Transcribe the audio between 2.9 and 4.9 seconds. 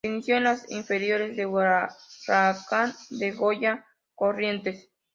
de Goya, Corrientes.